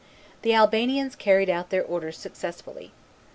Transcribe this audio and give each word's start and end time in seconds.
The 0.41 0.55
Albanians 0.55 1.15
carried 1.15 1.47
out 1.47 1.69
their 1.69 1.85
orders 1.85 2.17
successfully. 2.17 2.91